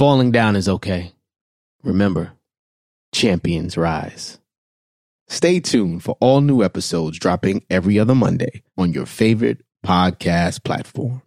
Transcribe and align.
Falling 0.00 0.30
down 0.30 0.56
is 0.56 0.66
okay. 0.66 1.12
Remember, 1.82 2.32
champions 3.12 3.76
rise. 3.76 4.38
Stay 5.28 5.60
tuned 5.60 6.02
for 6.02 6.16
all 6.20 6.40
new 6.40 6.62
episodes 6.62 7.18
dropping 7.18 7.66
every 7.68 7.98
other 7.98 8.14
Monday 8.14 8.62
on 8.78 8.94
your 8.94 9.04
favorite 9.04 9.58
podcast 9.84 10.64
platform. 10.64 11.20